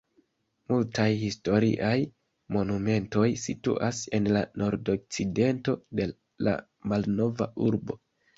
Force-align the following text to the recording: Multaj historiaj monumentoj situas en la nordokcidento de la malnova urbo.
Multaj 0.71 1.03
historiaj 1.23 1.91
monumentoj 2.57 3.25
situas 3.43 4.01
en 4.19 4.31
la 4.39 4.43
nordokcidento 4.63 5.77
de 6.01 6.09
la 6.49 6.57
malnova 6.95 7.51
urbo. 7.69 8.01